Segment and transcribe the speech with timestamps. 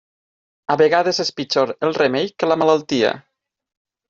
[0.75, 3.13] A vegades és pitjor el remei que la malaltia.